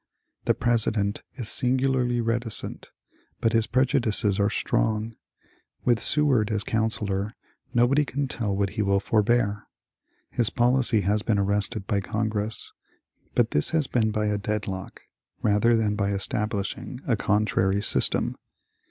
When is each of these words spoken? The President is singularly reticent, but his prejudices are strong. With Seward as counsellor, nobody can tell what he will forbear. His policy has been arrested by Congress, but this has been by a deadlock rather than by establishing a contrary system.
The 0.45 0.55
President 0.55 1.21
is 1.35 1.47
singularly 1.47 2.21
reticent, 2.21 2.89
but 3.39 3.53
his 3.53 3.67
prejudices 3.67 4.39
are 4.39 4.49
strong. 4.49 5.15
With 5.85 6.01
Seward 6.01 6.49
as 6.49 6.63
counsellor, 6.63 7.35
nobody 7.75 8.03
can 8.03 8.27
tell 8.27 8.55
what 8.57 8.71
he 8.71 8.81
will 8.81 8.99
forbear. 8.99 9.67
His 10.31 10.49
policy 10.49 11.01
has 11.01 11.21
been 11.21 11.37
arrested 11.37 11.85
by 11.85 12.01
Congress, 12.01 12.73
but 13.35 13.51
this 13.51 13.69
has 13.77 13.85
been 13.85 14.09
by 14.09 14.25
a 14.25 14.39
deadlock 14.39 15.03
rather 15.43 15.77
than 15.77 15.93
by 15.93 16.09
establishing 16.13 16.99
a 17.05 17.15
contrary 17.15 17.79
system. 17.79 18.35